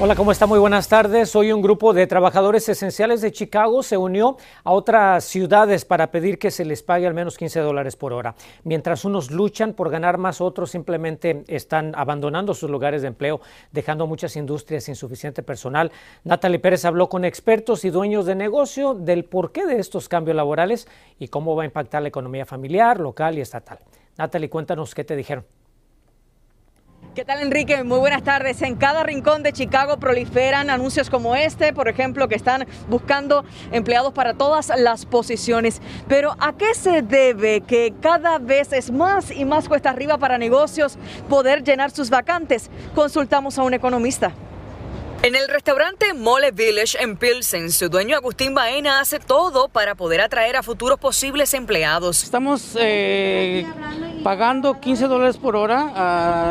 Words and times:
Hola, 0.00 0.16
¿cómo 0.16 0.32
está? 0.32 0.48
Muy 0.48 0.58
buenas 0.58 0.88
tardes. 0.88 1.36
Hoy 1.36 1.52
un 1.52 1.62
grupo 1.62 1.94
de 1.94 2.08
trabajadores 2.08 2.68
esenciales 2.68 3.20
de 3.20 3.30
Chicago 3.30 3.80
se 3.84 3.96
unió 3.96 4.36
a 4.64 4.72
otras 4.72 5.22
ciudades 5.22 5.84
para 5.84 6.10
pedir 6.10 6.36
que 6.40 6.50
se 6.50 6.64
les 6.64 6.82
pague 6.82 7.06
al 7.06 7.14
menos 7.14 7.38
15 7.38 7.60
dólares 7.60 7.94
por 7.94 8.12
hora. 8.12 8.34
Mientras 8.64 9.04
unos 9.04 9.30
luchan 9.30 9.72
por 9.72 9.90
ganar 9.90 10.18
más, 10.18 10.40
otros 10.40 10.72
simplemente 10.72 11.44
están 11.46 11.92
abandonando 11.94 12.54
sus 12.54 12.68
lugares 12.68 13.02
de 13.02 13.08
empleo, 13.08 13.40
dejando 13.70 14.08
muchas 14.08 14.34
industrias 14.34 14.82
sin 14.82 14.96
suficiente 14.96 15.44
personal. 15.44 15.92
Natalie 16.24 16.58
Pérez 16.58 16.84
habló 16.84 17.08
con 17.08 17.24
expertos 17.24 17.84
y 17.84 17.90
dueños 17.90 18.26
de 18.26 18.34
negocio 18.34 18.94
del 18.94 19.24
porqué 19.24 19.64
de 19.64 19.78
estos 19.78 20.08
cambios 20.08 20.36
laborales 20.36 20.88
y 21.20 21.28
cómo 21.28 21.54
va 21.54 21.62
a 21.62 21.66
impactar 21.66 22.02
la 22.02 22.08
economía 22.08 22.44
familiar, 22.44 22.98
local 22.98 23.38
y 23.38 23.42
estatal. 23.42 23.78
Natalie, 24.18 24.50
cuéntanos 24.50 24.92
qué 24.92 25.04
te 25.04 25.14
dijeron. 25.14 25.44
¿Qué 27.14 27.24
tal 27.24 27.40
Enrique? 27.40 27.84
Muy 27.84 27.98
buenas 27.98 28.24
tardes. 28.24 28.60
En 28.62 28.74
cada 28.74 29.04
rincón 29.04 29.44
de 29.44 29.52
Chicago 29.52 29.98
proliferan 29.98 30.68
anuncios 30.68 31.10
como 31.10 31.36
este, 31.36 31.72
por 31.72 31.86
ejemplo, 31.86 32.26
que 32.26 32.34
están 32.34 32.66
buscando 32.88 33.44
empleados 33.70 34.12
para 34.12 34.34
todas 34.34 34.72
las 34.76 35.06
posiciones. 35.06 35.80
Pero 36.08 36.34
¿a 36.40 36.56
qué 36.56 36.74
se 36.74 37.02
debe 37.02 37.60
que 37.60 37.94
cada 38.02 38.38
vez 38.40 38.72
es 38.72 38.90
más 38.90 39.30
y 39.30 39.44
más 39.44 39.68
cuesta 39.68 39.90
arriba 39.90 40.18
para 40.18 40.38
negocios 40.38 40.98
poder 41.28 41.62
llenar 41.62 41.92
sus 41.92 42.10
vacantes? 42.10 42.68
Consultamos 42.96 43.60
a 43.60 43.62
un 43.62 43.74
economista. 43.74 44.32
En 45.22 45.36
el 45.36 45.46
restaurante 45.48 46.12
Mole 46.14 46.50
Village 46.50 47.00
en 47.00 47.16
Pilsen, 47.16 47.70
su 47.70 47.88
dueño 47.88 48.16
Agustín 48.16 48.54
Baena 48.54 49.00
hace 49.00 49.20
todo 49.20 49.68
para 49.68 49.94
poder 49.94 50.20
atraer 50.20 50.56
a 50.56 50.62
futuros 50.62 50.98
posibles 50.98 51.54
empleados. 51.54 52.24
Estamos 52.24 52.76
eh, 52.78 53.64
pagando 54.24 54.80
15 54.80 55.06
dólares 55.06 55.36
por 55.36 55.54
hora 55.54 55.92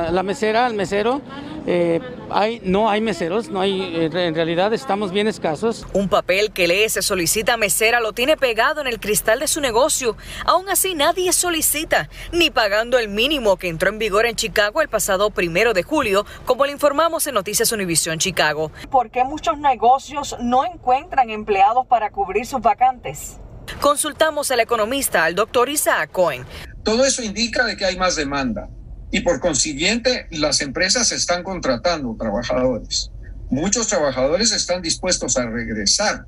a 0.07 0.11
la 0.11 0.23
mesera, 0.23 0.65
al 0.67 0.75
mesero. 0.75 1.21
Eh, 1.65 2.01
hay, 2.29 2.61
no 2.63 2.89
hay 2.89 3.01
meseros, 3.01 3.49
no 3.49 3.61
hay, 3.61 3.81
eh, 3.95 4.09
en 4.13 4.35
realidad 4.35 4.73
estamos 4.73 5.11
bien 5.11 5.27
escasos. 5.27 5.87
Un 5.93 6.07
papel 6.07 6.51
que 6.51 6.67
lee 6.67 6.87
se 6.89 7.01
solicita 7.01 7.57
mesera 7.57 7.99
lo 7.99 8.13
tiene 8.13 8.37
pegado 8.37 8.79
en 8.79 8.87
el 8.87 8.99
cristal 8.99 9.39
de 9.39 9.47
su 9.47 9.59
negocio. 9.59 10.15
Aún 10.45 10.69
así 10.69 10.93
nadie 10.93 11.33
solicita, 11.33 12.09
ni 12.31 12.51
pagando 12.51 12.99
el 12.99 13.09
mínimo 13.09 13.57
que 13.57 13.69
entró 13.69 13.89
en 13.89 13.97
vigor 13.97 14.27
en 14.27 14.35
Chicago 14.35 14.81
el 14.81 14.87
pasado 14.87 15.31
primero 15.31 15.73
de 15.73 15.81
julio, 15.83 16.25
como 16.45 16.65
le 16.65 16.73
informamos 16.73 17.25
en 17.25 17.33
Noticias 17.33 17.71
Univisión 17.71 18.19
Chicago. 18.19 18.71
¿Por 18.91 19.09
qué 19.09 19.23
muchos 19.23 19.57
negocios 19.57 20.35
no 20.39 20.63
encuentran 20.63 21.31
empleados 21.31 21.87
para 21.87 22.11
cubrir 22.11 22.45
sus 22.45 22.61
vacantes? 22.61 23.39
Consultamos 23.81 24.51
al 24.51 24.59
economista, 24.59 25.23
al 25.23 25.33
doctor 25.33 25.69
Isaac 25.69 26.11
Cohen. 26.11 26.45
Todo 26.83 27.05
eso 27.05 27.23
indica 27.23 27.65
de 27.65 27.77
que 27.77 27.85
hay 27.85 27.97
más 27.97 28.15
demanda 28.15 28.69
y 29.11 29.21
por 29.21 29.39
consiguiente 29.39 30.27
las 30.31 30.61
empresas 30.61 31.11
están 31.11 31.43
contratando 31.43 32.15
trabajadores. 32.19 33.11
Muchos 33.49 33.87
trabajadores 33.87 34.51
están 34.51 34.81
dispuestos 34.81 35.37
a 35.37 35.45
regresar 35.45 36.25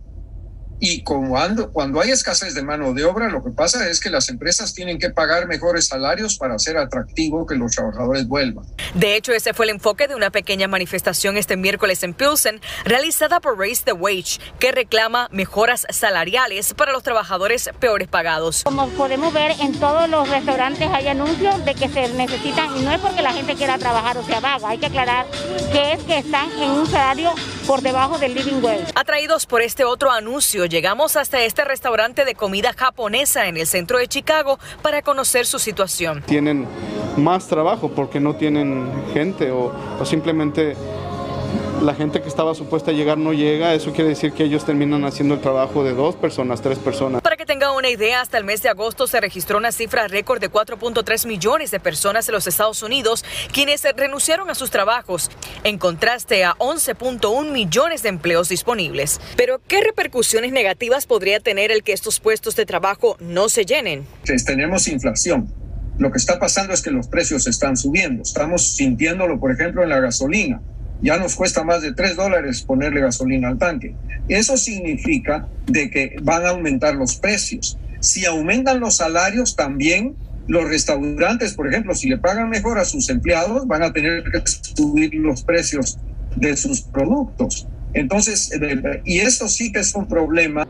y 0.79 1.03
cuando, 1.03 1.71
cuando 1.71 2.01
hay 2.01 2.11
escasez 2.11 2.53
de 2.53 2.63
mano 2.63 2.93
de 2.93 3.05
obra, 3.05 3.29
lo 3.29 3.43
que 3.43 3.51
pasa 3.51 3.89
es 3.89 3.99
que 3.99 4.09
las 4.09 4.29
empresas 4.29 4.73
tienen 4.73 4.99
que 4.99 5.09
pagar 5.09 5.47
mejores 5.47 5.87
salarios 5.87 6.37
para 6.37 6.55
hacer 6.55 6.77
atractivo 6.77 7.45
que 7.45 7.55
los 7.55 7.73
trabajadores 7.73 8.27
vuelvan. 8.27 8.65
De 8.93 9.15
hecho, 9.15 9.33
ese 9.33 9.53
fue 9.53 9.65
el 9.65 9.71
enfoque 9.71 10.07
de 10.07 10.15
una 10.15 10.29
pequeña 10.31 10.67
manifestación 10.67 11.37
este 11.37 11.57
miércoles 11.57 12.03
en 12.03 12.13
Pilsen, 12.13 12.61
realizada 12.83 13.39
por 13.39 13.57
Raise 13.57 13.83
the 13.83 13.93
Wage, 13.93 14.39
que 14.59 14.71
reclama 14.71 15.29
mejoras 15.31 15.87
salariales 15.89 16.73
para 16.73 16.91
los 16.91 17.03
trabajadores 17.03 17.69
peores 17.79 18.07
pagados. 18.07 18.63
Como 18.63 18.87
podemos 18.89 19.33
ver, 19.33 19.51
en 19.61 19.73
todos 19.79 20.09
los 20.09 20.29
restaurantes 20.29 20.89
hay 20.91 21.07
anuncios 21.07 21.63
de 21.65 21.73
que 21.73 21.89
se 21.89 22.09
necesitan, 22.13 22.75
y 22.77 22.81
no 22.81 22.91
es 22.91 22.99
porque 22.99 23.21
la 23.21 23.33
gente 23.33 23.55
quiera 23.55 23.77
trabajar 23.77 24.17
o 24.17 24.25
sea 24.25 24.39
vaga, 24.39 24.69
hay 24.69 24.77
que 24.77 24.87
aclarar 24.87 25.25
que 25.71 25.93
es 25.93 26.03
que 26.03 26.17
están 26.19 26.51
en 26.61 26.71
un 26.71 26.87
salario 26.87 27.33
por 27.65 27.81
debajo 27.81 28.17
del 28.17 28.35
living 28.35 28.61
wage. 28.61 28.85
Atraídos 28.95 29.45
por 29.45 29.61
este 29.61 29.83
otro 29.83 30.11
anuncio, 30.11 30.65
llegamos 30.75 31.15
hasta 31.15 31.41
este 31.41 31.63
restaurante 31.63 32.25
de 32.25 32.35
comida 32.35 32.73
japonesa 32.73 33.47
en 33.47 33.55
el 33.55 33.65
centro 33.65 33.97
de 33.97 34.09
Chicago 34.09 34.59
para 34.81 35.01
conocer 35.01 35.45
su 35.45 35.57
situación. 35.57 36.21
Tienen 36.25 36.67
más 37.15 37.47
trabajo 37.47 37.91
porque 37.91 38.19
no 38.19 38.35
tienen 38.35 38.91
gente 39.13 39.51
o, 39.51 39.71
simplemente 40.03 40.75
la 41.81 41.93
gente 41.93 42.21
que 42.21 42.27
estaba 42.27 42.53
supuesta 42.55 42.91
a 42.91 42.93
llegar 42.93 43.17
no 43.17 43.31
llega, 43.31 43.73
eso 43.73 43.93
quiere 43.93 44.09
decir 44.09 44.33
que 44.33 44.43
ellos 44.43 44.65
terminan 44.65 45.05
haciendo 45.05 45.35
el 45.35 45.39
trabajo 45.39 45.85
de 45.85 45.93
dos 45.93 46.15
personas, 46.15 46.61
tres 46.61 46.77
personas. 46.77 47.21
Tenga 47.45 47.71
una 47.71 47.89
idea, 47.89 48.21
hasta 48.21 48.37
el 48.37 48.43
mes 48.43 48.61
de 48.61 48.69
agosto 48.69 49.07
se 49.07 49.21
registró 49.21 49.57
una 49.57 49.71
cifra 49.71 50.07
récord 50.07 50.41
de 50.41 50.51
4.3 50.51 51.27
millones 51.27 51.71
de 51.71 51.79
personas 51.79 52.27
en 52.27 52.33
los 52.33 52.47
Estados 52.47 52.83
Unidos 52.83 53.23
quienes 53.53 53.83
renunciaron 53.95 54.49
a 54.49 54.55
sus 54.55 54.71
trabajos, 54.71 55.29
en 55.63 55.77
contraste 55.77 56.43
a 56.43 56.55
11.1 56.55 57.51
millones 57.51 58.03
de 58.03 58.09
empleos 58.09 58.49
disponibles. 58.49 59.21
Pero, 59.37 59.61
¿qué 59.67 59.81
repercusiones 59.81 60.51
negativas 60.51 61.05
podría 61.05 61.39
tener 61.39 61.71
el 61.71 61.83
que 61.83 61.93
estos 61.93 62.19
puestos 62.19 62.55
de 62.55 62.65
trabajo 62.65 63.17
no 63.19 63.49
se 63.49 63.65
llenen? 63.65 64.05
Tenemos 64.45 64.87
inflación. 64.87 65.53
Lo 65.97 66.11
que 66.11 66.17
está 66.17 66.39
pasando 66.39 66.73
es 66.73 66.81
que 66.81 66.91
los 66.91 67.07
precios 67.07 67.47
están 67.47 67.77
subiendo. 67.77 68.23
Estamos 68.23 68.75
sintiéndolo, 68.75 69.39
por 69.39 69.51
ejemplo, 69.51 69.83
en 69.83 69.89
la 69.89 69.99
gasolina 69.99 70.61
ya 71.05 71.17
nos 71.17 71.35
cuesta 71.35 71.63
más 71.63 71.83
de 71.83 71.93
3 71.93 72.15
dólares 72.15 72.63
ponerle 72.63 72.99
gasolina 72.99 73.49
al 73.49 73.59
tanque. 73.59 73.95
Eso 74.27 74.57
significa 74.57 75.47
de 75.67 75.91
que 75.91 76.15
van 76.23 76.45
a 76.45 76.49
aumentar 76.49 76.95
los 76.95 77.15
precios. 77.17 77.77
Si 77.99 78.25
aumentan 78.25 78.79
los 78.79 78.97
salarios, 78.97 79.55
también 79.55 80.15
los 80.47 80.67
restaurantes, 80.67 81.53
por 81.53 81.67
ejemplo, 81.67 81.93
si 81.93 82.09
le 82.09 82.17
pagan 82.17 82.49
mejor 82.49 82.79
a 82.79 82.85
sus 82.85 83.09
empleados, 83.09 83.67
van 83.67 83.83
a 83.83 83.93
tener 83.93 84.23
que 84.23 84.41
subir 84.45 85.13
los 85.13 85.43
precios 85.43 85.99
de 86.35 86.57
sus 86.57 86.81
productos. 86.81 87.67
Entonces, 87.93 88.49
y 89.05 89.19
esto 89.19 89.47
sí 89.47 89.71
que 89.71 89.81
es 89.81 89.93
un 89.93 90.07
problema. 90.07 90.67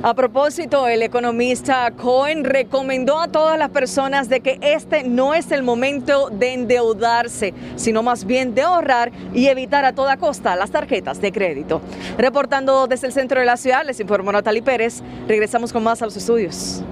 A 0.00 0.14
propósito, 0.14 0.86
el 0.86 1.02
economista 1.02 1.90
Cohen 1.90 2.44
recomendó 2.44 3.18
a 3.18 3.26
todas 3.26 3.58
las 3.58 3.70
personas 3.70 4.28
de 4.28 4.40
que 4.40 4.58
este 4.62 5.02
no 5.02 5.34
es 5.34 5.50
el 5.50 5.64
momento 5.64 6.30
de 6.30 6.54
endeudarse, 6.54 7.52
sino 7.74 8.04
más 8.04 8.24
bien 8.24 8.54
de 8.54 8.62
ahorrar 8.62 9.10
y 9.34 9.48
evitar 9.48 9.84
a 9.84 9.94
toda 9.94 10.16
costa 10.16 10.54
las 10.54 10.70
tarjetas 10.70 11.20
de 11.20 11.32
crédito. 11.32 11.80
Reportando 12.16 12.86
desde 12.86 13.08
el 13.08 13.12
centro 13.12 13.40
de 13.40 13.46
la 13.46 13.56
ciudad, 13.56 13.84
les 13.84 13.98
informó 13.98 14.30
Natalie 14.30 14.62
Pérez. 14.62 15.02
Regresamos 15.26 15.72
con 15.72 15.82
más 15.82 16.00
a 16.00 16.04
los 16.04 16.16
estudios. 16.16 16.84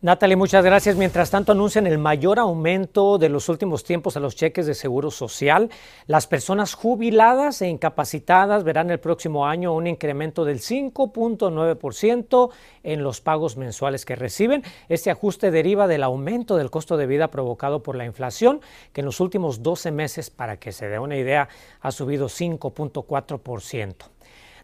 Natalie, 0.00 0.36
muchas 0.36 0.64
gracias. 0.64 0.94
Mientras 0.94 1.28
tanto, 1.28 1.50
anuncian 1.50 1.84
el 1.88 1.98
mayor 1.98 2.38
aumento 2.38 3.18
de 3.18 3.28
los 3.28 3.48
últimos 3.48 3.82
tiempos 3.82 4.16
a 4.16 4.20
los 4.20 4.36
cheques 4.36 4.64
de 4.64 4.74
seguro 4.74 5.10
social. 5.10 5.70
Las 6.06 6.28
personas 6.28 6.74
jubiladas 6.74 7.62
e 7.62 7.68
incapacitadas 7.68 8.62
verán 8.62 8.92
el 8.92 9.00
próximo 9.00 9.44
año 9.44 9.74
un 9.74 9.88
incremento 9.88 10.44
del 10.44 10.60
5.9% 10.60 12.50
en 12.84 13.02
los 13.02 13.20
pagos 13.20 13.56
mensuales 13.56 14.04
que 14.04 14.14
reciben. 14.14 14.62
Este 14.88 15.10
ajuste 15.10 15.50
deriva 15.50 15.88
del 15.88 16.04
aumento 16.04 16.56
del 16.56 16.70
costo 16.70 16.96
de 16.96 17.08
vida 17.08 17.32
provocado 17.32 17.82
por 17.82 17.96
la 17.96 18.04
inflación, 18.04 18.60
que 18.92 19.00
en 19.00 19.06
los 19.06 19.18
últimos 19.18 19.64
12 19.64 19.90
meses, 19.90 20.30
para 20.30 20.58
que 20.58 20.70
se 20.70 20.88
dé 20.88 21.00
una 21.00 21.16
idea, 21.16 21.48
ha 21.80 21.90
subido 21.90 22.28
5.4%. 22.28 24.17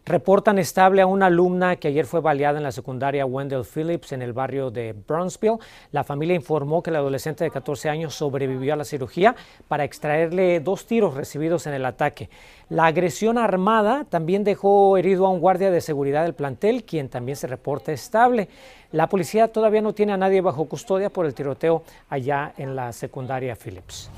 Reportan 0.06 0.58
estable 0.58 1.00
a 1.00 1.06
una 1.06 1.26
alumna 1.26 1.76
que 1.76 1.88
ayer 1.88 2.04
fue 2.04 2.20
baleada 2.20 2.58
en 2.58 2.64
la 2.64 2.72
secundaria 2.72 3.24
Wendell 3.24 3.64
Phillips 3.64 4.12
en 4.12 4.20
el 4.20 4.34
barrio 4.34 4.70
de 4.70 4.92
Brownsville. 4.92 5.56
La 5.92 6.04
familia 6.04 6.36
informó 6.36 6.82
que 6.82 6.90
el 6.90 6.96
adolescente 6.96 7.42
de 7.42 7.50
14 7.50 7.88
años 7.88 8.14
sobrevivió 8.14 8.74
a 8.74 8.76
la 8.76 8.84
cirugía 8.84 9.34
para 9.66 9.84
extraerle 9.84 10.60
dos 10.60 10.86
tiros 10.86 11.14
recibidos 11.14 11.66
en 11.66 11.72
el 11.72 11.86
ataque. 11.86 12.28
La 12.68 12.84
agresión 12.84 13.38
armada 13.38 14.04
también 14.04 14.44
dejó 14.44 14.98
herido 14.98 15.24
a 15.24 15.30
un 15.30 15.40
guardia 15.40 15.70
de 15.70 15.80
seguridad 15.80 16.24
del 16.24 16.34
plantel, 16.34 16.84
quien 16.84 17.08
también 17.08 17.36
se 17.36 17.46
reporta 17.46 17.90
estable. 17.90 18.50
La 18.92 19.08
policía 19.08 19.48
todavía 19.48 19.80
no 19.80 19.94
tiene 19.94 20.12
a 20.12 20.18
nadie 20.18 20.42
bajo 20.42 20.66
custodia 20.66 21.08
por 21.08 21.24
el 21.24 21.32
tiroteo 21.32 21.82
allá 22.10 22.52
en 22.58 22.76
la 22.76 22.92
secundaria 22.92 23.56
Phillips. 23.56 24.10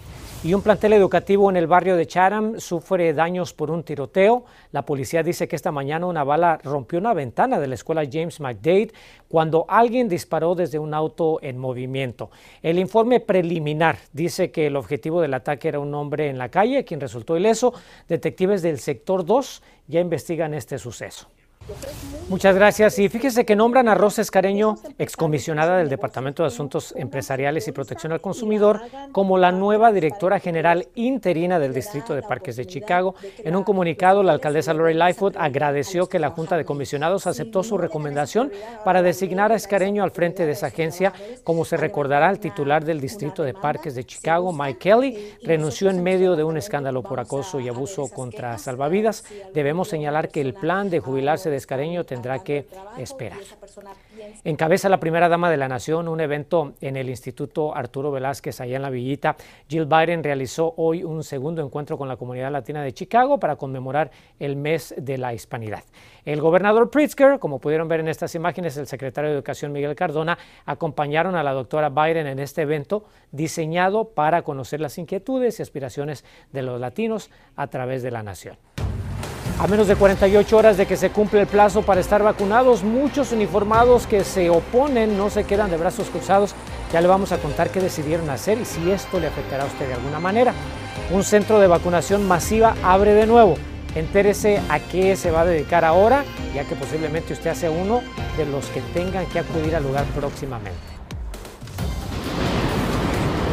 Y 0.46 0.54
un 0.54 0.62
plantel 0.62 0.93
educativo 0.93 1.50
en 1.50 1.56
el 1.56 1.66
barrio 1.66 1.96
de 1.96 2.06
Chatham 2.06 2.60
sufre 2.60 3.12
daños 3.12 3.52
por 3.52 3.69
un 3.69 3.82
tiroteo. 3.82 4.44
La 4.70 4.82
policía 4.87 5.25
dice 5.25 5.48
que 5.48 5.56
esta 5.56 5.72
mañana 5.72 6.06
una 6.06 6.22
bala 6.22 6.60
rompió 6.62 7.00
una 7.00 7.14
ventana 7.14 7.58
de 7.58 7.66
la 7.66 7.75
escuela 7.75 8.06
James 8.08 8.38
McDade 8.38 8.93
cuando 9.26 9.64
alguien 9.69 10.08
disparó 10.08 10.54
desde 10.54 10.78
un 10.78 10.94
auto 10.94 11.40
en 11.43 11.58
movimiento. 11.58 12.31
El 12.62 12.78
informe 12.78 13.19
preliminar 13.19 13.98
dice 14.12 14.52
que 14.52 14.69
el 14.69 14.76
objetivo 14.76 15.20
del 15.20 15.34
ataque 15.34 15.66
era 15.66 15.81
un 15.81 15.93
hombre 15.96 16.28
en 16.28 16.38
la 16.38 16.48
calle, 16.48 16.84
quien 16.84 17.00
resultó 17.00 17.37
ileso. 17.37 17.75
Detectives 18.08 18.62
del 18.62 18.78
sector 18.78 19.25
2 19.25 19.62
ya 19.88 19.98
investigan 19.98 20.54
este 20.54 20.78
suceso. 20.78 21.26
Muchas 22.29 22.57
gracias. 22.57 22.99
Y 22.99 23.09
fíjese 23.09 23.45
que 23.45 23.55
nombran 23.55 23.89
a 23.89 23.95
Rosa 23.95 24.21
Escareño, 24.21 24.75
excomisionada 24.99 25.79
del 25.79 25.89
Departamento 25.89 26.43
de 26.43 26.49
Asuntos 26.49 26.93
Empresariales 26.97 27.69
y 27.69 27.73
Protección 27.73 28.13
al 28.13 28.21
Consumidor, 28.21 28.81
como 29.13 29.39
la 29.39 29.53
nueva 29.53 29.93
directora 29.93 30.41
general 30.41 30.89
interina 30.97 31.61
del 31.61 31.73
Distrito 31.73 32.17
de 32.17 32.23
Parques 32.23 32.57
de 32.57 32.67
Chicago. 32.67 33.15
En 33.45 33.55
un 33.55 33.63
comunicado, 33.63 34.25
la 34.25 34.33
alcaldesa 34.33 34.75
Lori 34.75 34.95
Lightfoot 34.95 35.37
agradeció 35.37 36.09
que 36.09 36.19
la 36.19 36.31
Junta 36.31 36.57
de 36.57 36.65
Comisionados 36.65 37.29
aceptó 37.29 37.63
su 37.63 37.79
recomendación 37.79 38.51
para 38.85 39.03
designar 39.03 39.53
a 39.53 39.57
Escareño 39.57 40.03
al 40.03 40.11
frente 40.11 40.47
de 40.47 40.53
esa 40.53 40.67
agencia. 40.67 41.13
Como 41.45 41.65
se 41.65 41.77
recordará, 41.77 42.29
el 42.31 42.41
titular 42.41 42.85
del 42.85 43.01
Distrito 43.01 43.45
de 43.45 43.55
Parques 43.55 43.95
de 43.95 44.03
Chicago, 44.03 44.53
Mike 44.53 44.79
Kelly, 44.81 45.35
renunció 45.45 45.91
en 45.91 46.03
medio 46.03 46.35
de 46.35 46.43
un 46.43 46.57
escándalo 46.57 47.05
por 47.05 47.21
acoso 47.21 47.61
y 47.61 47.69
abuso 47.69 48.09
contra 48.09 48.59
salvavidas. 48.59 49.25
Debemos 49.55 49.87
señalar 49.87 50.29
que 50.29 50.41
el 50.41 50.55
plan 50.55 50.91
de 50.91 50.99
jubilarse 50.99 51.51
de 51.51 51.56
Escareño 51.56 52.05
tendrá 52.05 52.43
que 52.43 52.67
esperar. 52.99 53.38
Encabeza 54.44 54.88
la 54.88 55.00
primera 55.00 55.29
dama 55.29 55.50
de 55.50 55.56
la 55.56 55.69
nación 55.69 56.08
un 56.08 56.20
evento 56.20 56.75
en 56.81 56.97
el 56.97 57.08
Instituto 57.08 57.75
Arturo 57.75 58.11
Velázquez, 58.11 58.61
allá 58.61 58.76
en 58.76 58.82
la 58.82 58.91
Villita. 58.91 59.37
Jill 59.69 59.87
Biden 59.87 60.23
realizó 60.23 60.75
hoy 60.76 61.05
un 61.05 61.23
segundo 61.23 61.62
encuentro 61.62 61.99
con 61.99 62.08
la 62.08 62.17
comunidad 62.17 62.50
latina 62.50 62.82
de 62.82 62.93
Chicago 62.93 63.38
para 63.38 63.56
conmemorar 63.56 64.11
el 64.38 64.56
mes 64.56 64.94
de 64.97 65.19
la 65.19 65.35
hispanidad. 65.35 65.82
El 66.25 66.41
gobernador 66.41 66.91
Pritzker, 66.91 67.38
como 67.38 67.58
pudieron 67.58 67.88
ver 67.88 68.00
en 68.00 68.08
estas 68.08 68.35
imágenes, 68.35 68.76
el 68.76 68.87
secretario 68.87 69.31
de 69.31 69.37
Educación 69.37 69.73
Miguel 69.73 69.94
Cardona, 69.94 70.38
acompañaron 70.64 71.37
a 71.37 71.43
la 71.43 71.53
doctora 71.53 71.88
Biden 71.88 72.26
en 72.26 72.38
este 72.38 72.62
evento 72.62 73.05
diseñado 73.31 74.08
para 74.08 74.43
conocer 74.43 74.81
las 74.81 74.99
inquietudes 74.99 75.58
y 75.58 75.62
aspiraciones 75.62 76.25
de 76.53 76.62
los 76.62 76.81
latinos 76.81 77.31
a 77.55 77.69
través 77.69 78.03
de 78.03 78.11
la 78.11 78.23
nación. 78.23 78.56
A 79.58 79.67
menos 79.67 79.88
de 79.88 79.97
48 79.97 80.55
horas 80.55 80.76
de 80.76 80.85
que 80.85 80.99
se 80.99 81.08
cumple 81.08 81.41
el 81.41 81.47
plazo 81.47 81.81
para 81.81 82.03
estar 82.03 82.23
vacunados, 82.23 82.85
muchos 82.85 83.32
uniformados 83.32 84.06
que 84.06 84.23
se 84.23 84.50
oponen 84.50 85.17
no 85.17 85.31
se 85.31 85.44
quedan 85.44 85.70
de 85.70 85.79
brazos 85.79 86.11
cruzados. 86.11 86.55
Ya 86.93 87.00
le 87.00 87.08
vamos 87.08 87.32
a 87.32 87.38
contar 87.38 87.70
qué 87.70 87.81
decidieron 87.81 88.29
hacer 88.29 88.61
y 88.61 88.67
si 88.67 88.91
esto 88.91 89.19
le 89.19 89.29
afectará 89.29 89.64
a 89.64 89.67
usted 89.67 89.88
de 89.88 89.94
alguna 89.94 90.20
manera. 90.20 90.53
Un 91.11 91.25
centro 91.25 91.58
de 91.58 91.69
vacunación 91.69 92.29
masiva 92.29 92.76
abre 92.82 93.14
de 93.14 93.26
nuevo. 93.26 93.56
Entérese 93.94 94.61
a 94.69 94.79
qué 94.79 95.17
se 95.17 95.31
va 95.31 95.41
a 95.41 95.47
dedicar 95.47 95.87
ahora, 95.87 96.23
ya 96.55 96.64
que 96.64 96.76
posiblemente 96.76 97.32
usted 97.32 97.55
sea 97.55 97.70
uno 97.70 98.03
de 98.37 98.44
los 98.44 98.67
que 98.67 98.82
tengan 98.93 99.25
que 99.25 99.38
acudir 99.38 99.75
al 99.75 99.85
lugar 99.85 100.05
próximamente. 100.14 100.76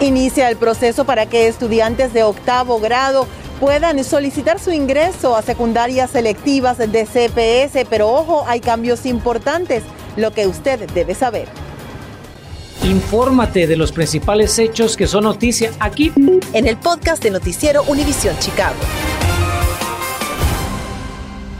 Inicia 0.02 0.50
el 0.50 0.58
proceso 0.58 1.06
para 1.06 1.28
que 1.28 1.48
estudiantes 1.48 2.12
de 2.12 2.24
octavo 2.24 2.82
grado 2.82 3.26
puedan 3.60 4.04
solicitar 4.04 4.60
su 4.60 4.72
ingreso 4.72 5.36
a 5.36 5.42
secundarias 5.42 6.12
selectivas 6.12 6.78
de 6.78 7.06
CPS, 7.06 7.86
pero 7.90 8.10
ojo, 8.10 8.44
hay 8.48 8.60
cambios 8.60 9.06
importantes, 9.06 9.84
lo 10.16 10.32
que 10.32 10.48
usted 10.48 10.90
debe 10.92 11.16
saber. 11.16 11.48
Infórmate 12.84 13.66
de 13.66 13.78
los 13.78 13.92
principales 13.92 14.60
hechos 14.60 14.98
que 14.98 15.08
son 15.08 15.24
noticia 15.24 15.72
aquí 15.80 16.12
en 16.54 16.68
el 16.68 16.78
podcast 16.78 17.24
de 17.24 17.32
Noticiero 17.32 17.84
Univisión 17.84 18.38
Chicago. 18.40 18.76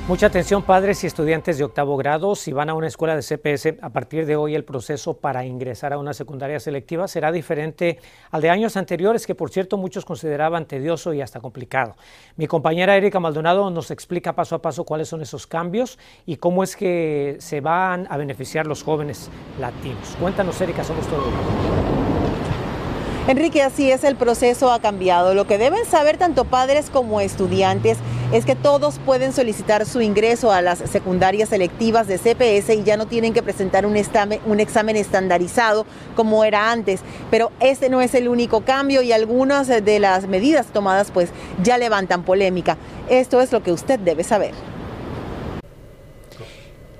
Mucha 0.06 0.26
atención 0.28 0.64
padres 0.64 1.02
y 1.06 1.08
estudiantes 1.08 1.58
de 1.58 1.64
octavo 1.64 1.96
grado. 1.96 2.36
Si 2.36 2.52
van 2.52 2.70
a 2.70 2.74
una 2.74 2.88
escuela 2.88 3.16
de 3.16 3.22
CPS, 3.22 3.78
a 3.82 3.90
partir 3.92 4.26
de 4.26 4.36
hoy 4.36 4.54
el 4.54 4.66
proceso 4.66 5.14
para 5.14 5.46
ingresar 5.46 5.94
a 5.94 5.98
una 5.98 6.14
secundaria 6.14 6.60
selectiva 6.60 7.08
será 7.08 7.32
diferente 7.32 8.00
al 8.30 8.42
de 8.42 8.50
años 8.50 8.76
anteriores, 8.76 9.26
que 9.26 9.34
por 9.34 9.50
cierto 9.50 9.78
muchos 9.78 10.04
consideraban 10.04 10.66
tedioso 10.66 11.14
y 11.14 11.22
hasta 11.22 11.40
complicado. 11.40 11.96
Mi 12.36 12.48
compañera 12.48 12.98
Erika 12.98 13.22
Maldonado 13.22 13.70
nos 13.70 13.92
explica 13.92 14.36
paso 14.36 14.56
a 14.56 14.62
paso 14.62 14.84
cuáles 14.84 15.08
son 15.08 15.22
esos 15.22 15.48
cambios 15.48 15.98
y 16.26 16.36
cómo 16.36 16.64
es 16.64 16.76
que 16.76 17.38
se 17.40 17.62
van 17.62 18.06
a 18.10 18.18
beneficiar 18.18 18.68
los 18.68 18.84
jóvenes 18.84 19.30
latinos. 19.58 20.18
Cuéntanos 20.20 20.60
Erika, 20.60 20.84
somos 20.84 21.08
todos. 21.08 22.13
Enrique, 23.26 23.62
así 23.62 23.90
es, 23.90 24.04
el 24.04 24.18
proceso 24.18 24.70
ha 24.74 24.82
cambiado. 24.82 25.34
Lo 25.34 25.48
que 25.48 25.58
deben 25.58 25.86
saber 25.86 26.18
tanto 26.18 26.44
padres 26.44 26.90
como 26.90 27.22
estudiantes 27.22 27.98
es 28.34 28.44
que 28.44 28.54
todos 28.54 29.00
pueden 29.00 29.32
solicitar 29.32 29.86
su 29.86 30.02
ingreso 30.02 30.52
a 30.52 30.62
las 30.62 30.80
secundarias 30.80 31.48
selectivas 31.48 32.06
de 32.08 32.18
CPS 32.18 32.76
y 32.76 32.84
ya 32.84 32.98
no 32.98 33.06
tienen 33.06 33.34
que 33.34 33.42
presentar 33.42 33.86
un, 33.86 33.96
un 34.46 34.60
examen 34.60 34.98
estandarizado 34.98 35.86
como 36.18 36.44
era 36.44 36.70
antes. 36.70 37.00
Pero 37.32 37.54
este 37.62 37.90
no 37.90 38.02
es 38.02 38.14
el 38.14 38.28
único 38.28 38.66
cambio 38.66 39.02
y 39.02 39.14
algunas 39.14 39.68
de 39.68 40.00
las 40.02 40.28
medidas 40.28 40.68
tomadas 40.68 41.10
pues 41.10 41.30
ya 41.64 41.78
levantan 41.78 42.24
polémica. 42.24 42.76
Esto 43.08 43.40
es 43.40 43.54
lo 43.54 43.64
que 43.64 43.72
usted 43.72 44.00
debe 44.00 44.26
saber. 44.26 44.73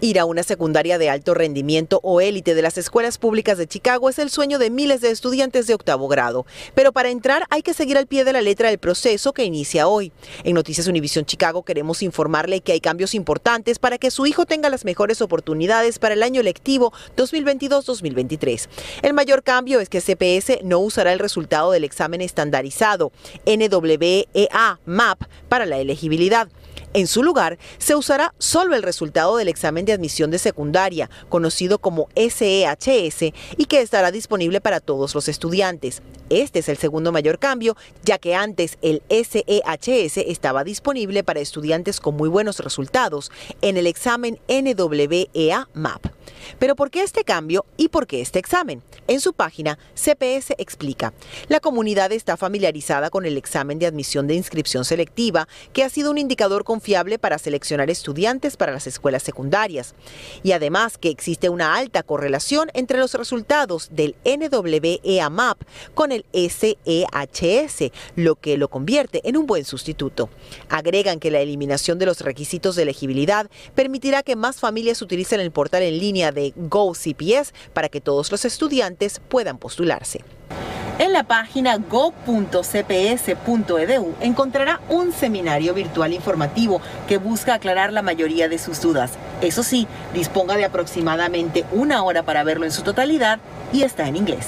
Ir 0.04 0.20
a 0.20 0.26
una 0.26 0.44
secundaria 0.44 0.98
de 0.98 1.10
alto 1.10 1.34
rendimiento 1.34 2.02
o 2.04 2.20
élite 2.20 2.56
de 2.56 2.62
las 2.62 2.78
escuelas 2.78 3.18
públicas 3.18 3.58
de 3.58 3.68
Chicago 3.68 4.10
es 4.10 4.20
el 4.20 4.30
sueño 4.30 4.60
de 4.60 4.70
miles 4.70 5.00
de 5.00 5.12
estudiantes 5.12 5.66
de 5.66 5.76
octavo 5.76 6.10
grado. 6.10 6.46
Pero 6.76 6.92
para 6.92 7.10
entrar 7.10 7.46
hay 7.50 7.62
que 7.62 7.74
seguir 7.74 7.98
al 7.98 8.06
pie 8.06 8.26
de 8.26 8.34
la 8.34 8.42
letra 8.42 8.70
el 8.70 8.80
proceso 8.80 9.32
que 9.32 9.46
inicia 9.46 9.88
hoy. 9.88 10.12
En 10.44 10.56
Noticias 10.56 10.88
Univisión 10.88 11.24
Chicago 11.24 11.64
queremos 11.64 12.04
informarle 12.04 12.60
que 12.60 12.74
hay 12.74 12.82
cambios 12.82 13.16
importantes 13.16 13.80
para 13.80 13.98
que 13.98 14.12
su 14.12 14.26
hijo 14.26 14.46
tenga 14.46 14.70
las 14.70 14.84
mejores 14.84 15.22
oportunidades 15.22 16.00
para 16.00 16.16
el 16.16 16.24
año 16.24 16.44
lectivo 16.44 16.92
2022-2023. 17.16 18.68
El 19.04 19.14
mayor 19.14 19.42
cambio 19.42 19.80
es 19.80 19.88
que 19.88 20.02
CPS 20.02 20.66
no 20.66 20.80
usará 20.80 21.14
el 21.14 21.20
resultado 21.20 21.72
del 21.72 21.86
examen 21.86 22.20
estandarizado 22.20 23.14
NWEA 23.46 24.80
MAP 24.86 25.24
para 25.48 25.66
la 25.66 25.78
elegibilidad. 25.78 26.50
En 26.96 27.08
su 27.08 27.24
lugar, 27.24 27.58
se 27.80 27.96
usará 27.96 28.36
solo 28.38 28.76
el 28.76 28.84
resultado 28.84 29.36
del 29.38 29.48
examen 29.48 29.84
de 29.84 29.94
admisión 29.94 30.30
de 30.30 30.38
secundaria, 30.38 31.10
conocido 31.28 31.80
como 31.80 32.08
SEHS, 32.16 33.34
y 33.58 33.66
que 33.66 33.82
estará 33.82 34.12
disponible 34.12 34.62
para 34.62 34.80
todos 34.80 35.16
los 35.16 35.28
estudiantes. 35.28 36.04
Este 36.30 36.60
es 36.60 36.70
el 36.70 36.78
segundo 36.78 37.12
mayor 37.12 37.40
cambio, 37.40 37.76
ya 38.04 38.20
que 38.20 38.36
antes 38.36 38.78
el 38.84 39.02
SEHS 39.10 40.18
estaba 40.18 40.64
disponible 40.64 41.24
para 41.24 41.40
estudiantes 41.40 42.00
con 42.00 42.16
muy 42.16 42.30
buenos 42.30 42.60
resultados 42.60 43.32
en 43.62 43.78
el 43.78 43.88
examen 43.88 44.40
NWEA 44.48 45.70
MAP. 45.74 46.06
Pero 46.60 46.76
¿por 46.76 46.92
qué 46.92 47.04
este 47.04 47.24
cambio 47.24 47.66
y 47.78 47.90
por 47.90 48.08
qué 48.08 48.22
este 48.22 48.40
examen? 48.40 48.84
En 49.08 49.20
su 49.20 49.34
página, 49.34 49.78
CPS 49.96 50.56
explica, 50.58 51.14
la 51.48 51.60
comunidad 51.60 52.12
está 52.12 52.38
familiarizada 52.38 53.10
con 53.10 53.26
el 53.26 53.38
examen 53.38 53.80
de 53.80 53.86
admisión 53.86 54.28
de 54.28 54.36
inscripción 54.36 54.86
selectiva, 54.86 55.48
que 55.74 55.84
ha 55.84 55.90
sido 55.90 56.12
un 56.12 56.18
indicador 56.18 56.64
confiable 56.84 57.18
para 57.18 57.38
seleccionar 57.38 57.90
estudiantes 57.90 58.58
para 58.58 58.74
las 58.74 58.88
escuelas 58.88 59.24
secundarias. 59.24 59.96
Y 60.44 60.52
además 60.52 60.98
que 60.98 61.08
existe 61.08 61.48
una 61.48 61.76
alta 61.76 62.04
correlación 62.04 62.70
entre 62.74 63.00
los 63.00 63.14
resultados 63.14 63.88
del 63.94 64.16
NWEA 64.26 65.30
MAP 65.30 65.62
con 65.94 66.12
el 66.12 66.26
SEHS, 66.34 67.92
lo 68.18 68.36
que 68.36 68.58
lo 68.58 68.68
convierte 68.68 69.22
en 69.24 69.38
un 69.38 69.46
buen 69.46 69.64
sustituto. 69.64 70.30
Agregan 70.68 71.22
que 71.22 71.32
la 71.32 71.40
eliminación 71.40 72.00
de 72.00 72.06
los 72.06 72.20
requisitos 72.20 72.76
de 72.76 72.84
elegibilidad 72.84 73.50
permitirá 73.76 74.22
que 74.22 74.36
más 74.36 74.60
familias 74.60 75.02
utilicen 75.02 75.40
el 75.40 75.52
portal 75.52 75.84
en 75.84 75.98
línea 75.98 76.34
de 76.34 76.52
GoCPS 76.58 77.54
para 77.72 77.88
que 77.88 78.02
todos 78.02 78.30
los 78.30 78.44
estudiantes 78.44 79.22
puedan 79.30 79.58
postularse. 79.58 80.20
En 81.00 81.12
la 81.12 81.24
página 81.24 81.78
go.cps.edu 81.78 82.16
encontrará 84.22 84.80
un 84.90 85.12
seminario 85.12 85.74
virtual 85.74 86.14
informativo 86.14 86.82
que 87.08 87.18
busca 87.18 87.56
aclarar 87.56 87.92
la 87.92 88.04
mayoría 88.04 88.48
de 88.48 88.60
sus 88.60 88.80
dudas. 88.80 89.14
Eso 89.42 89.64
sí, 89.64 89.88
disponga 90.14 90.56
de 90.56 90.66
aproximadamente 90.66 91.66
una 91.72 92.04
hora 92.04 92.22
para 92.24 92.44
verlo 92.44 92.66
en 92.66 92.72
su 92.72 92.84
totalidad 92.84 93.40
y 93.72 93.82
está 93.82 94.08
en 94.08 94.18
inglés. 94.18 94.48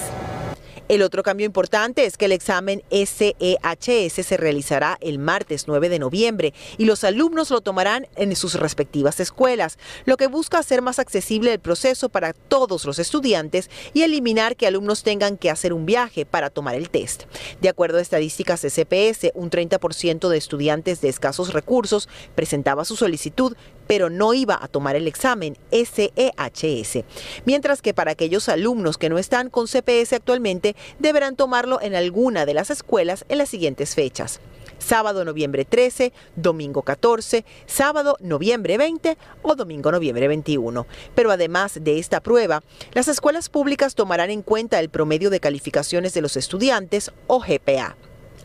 El 0.88 1.02
otro 1.02 1.24
cambio 1.24 1.48
importante 1.48 2.06
es 2.06 2.16
que 2.16 2.26
el 2.26 2.32
examen 2.32 2.84
SEHS 2.92 4.14
se 4.14 4.38
realizará 4.38 5.00
el 5.02 5.18
martes 5.18 5.68
9 5.68 5.90
de 5.90 5.98
noviembre 5.98 6.54
y 6.78 6.86
los 6.86 7.04
alumnos 7.04 7.50
lo 7.50 7.62
tomarán 7.62 8.08
en 8.16 8.36
sus 8.36 8.54
respectivas 8.54 9.20
escuelas, 9.20 9.80
lo 10.06 10.16
que 10.16 10.28
busca 10.28 10.60
hacer 10.60 10.84
más 10.84 11.00
accesible 11.00 11.54
el 11.54 11.60
proceso 11.60 12.10
para 12.10 12.34
todos 12.34 12.86
los 12.86 13.00
estudiantes 13.00 13.72
y 13.96 14.04
eliminar 14.04 14.56
que 14.56 14.68
alumnos 14.68 15.02
tengan 15.02 15.38
que 15.38 15.50
hacer 15.50 15.74
un 15.74 15.88
viaje 15.88 16.24
para 16.24 16.52
tomar 16.52 16.76
el 16.76 16.92
test. 16.92 17.24
De 17.62 17.70
acuerdo 17.70 17.98
a 17.98 18.02
estadísticas 18.02 18.62
de 18.62 18.70
CPS, 18.70 19.32
un 19.34 19.50
30% 19.50 20.30
de 20.30 20.38
estudiantes 20.38 21.02
de 21.02 21.10
escasos 21.10 21.52
recursos 21.54 22.08
presentaba 22.36 22.86
su 22.86 22.96
solicitud 22.96 23.58
pero 23.88 24.10
no 24.10 24.34
iba 24.34 24.58
a 24.62 24.68
tomar 24.68 24.96
el 24.96 25.08
examen 25.08 25.58
SEHS. 25.72 27.04
Mientras 27.46 27.82
que 27.82 27.94
para 27.94 28.12
aquellos 28.12 28.50
alumnos 28.50 28.98
que 28.98 29.10
no 29.10 29.18
están 29.18 29.50
con 29.50 29.68
CPS 29.68 30.14
actualmente, 30.14 30.76
deberán 31.00 31.36
tomarlo 31.36 31.82
en 31.82 31.96
alguna 31.96 32.46
de 32.46 32.54
las 32.54 32.70
escuelas 32.70 33.26
en 33.30 33.38
las 33.38 33.50
siguientes 33.50 33.96
fechas 33.96 34.40
sábado 34.78 35.26
noviembre 35.26 35.66
13, 35.66 36.14
domingo 36.36 36.82
14, 36.82 37.46
sábado 37.66 38.18
noviembre 38.20 38.78
20 38.78 39.18
o 39.42 39.56
domingo 39.56 39.92
noviembre 39.92 40.28
21. 40.28 40.86
Pero 41.16 41.32
además 41.32 41.80
de 41.82 42.00
esta 42.00 42.22
prueba, 42.22 42.64
las 42.94 43.08
escuelas 43.08 43.50
públicas 43.50 43.96
tomarán 43.96 44.30
en 44.30 44.42
cuenta 44.42 44.80
el 44.80 44.90
promedio 44.90 45.30
de 45.30 45.40
calificaciones 45.40 46.14
de 46.14 46.22
los 46.22 46.38
estudiantes 46.38 47.12
o 47.28 47.40
GPA. 47.40 47.96